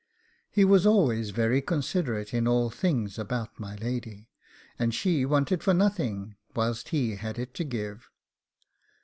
[0.49, 4.31] He was always very considerate in all things about my lady,
[4.79, 8.09] and she wanted for nothing whilst he had it to give.